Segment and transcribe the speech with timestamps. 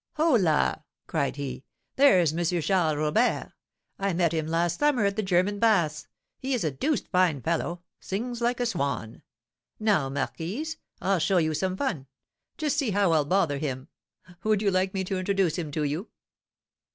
[0.13, 1.63] "Holla!" cried he,
[1.95, 2.43] "there's M.
[2.63, 3.53] Charles Robert.
[3.99, 6.07] I met him last summer at the German baths;
[6.39, 9.21] he is a deuced fine fellow, sings like a swan.
[9.79, 12.07] Now, marquise, I'll show you some fun,
[12.57, 13.89] just see how I'll bother him.
[14.43, 16.09] Would you like me to introduce him to you?"